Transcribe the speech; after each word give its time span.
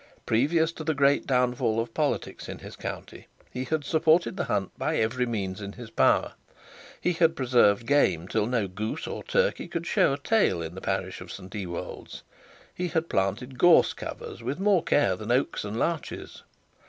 Previous 0.25 0.71
to 0.71 0.83
the 0.83 0.95
great 0.95 1.27
downfall 1.27 1.79
of 1.79 1.93
politics 1.93 2.49
in 2.49 2.57
his 2.57 2.75
country, 2.75 3.27
he 3.51 3.65
had 3.65 3.83
supported 3.83 4.35
the 4.35 4.45
hunt 4.45 4.71
by 4.75 4.97
every 4.97 5.27
means 5.27 5.61
in 5.61 5.73
his 5.73 5.91
power. 5.91 6.33
He 6.99 7.13
had 7.13 7.35
preserved 7.35 7.85
game 7.85 8.27
till 8.27 8.47
no 8.47 8.67
goose 8.67 9.05
or 9.05 9.21
turkey 9.21 9.67
could 9.67 9.85
show 9.85 10.11
a 10.13 10.17
tail 10.17 10.59
in 10.59 10.73
the 10.73 10.81
parish 10.81 11.21
of 11.21 11.31
St 11.31 11.53
Ewold's. 11.53 12.23
He 12.73 12.87
had 12.87 13.09
planted 13.09 13.59
gorse 13.59 13.93
covers 13.93 14.41
with 14.41 14.59
more 14.59 14.81
care 14.81 15.15
than 15.15 15.31
oaks 15.31 15.63
and 15.63 15.77
larches. 15.77 16.41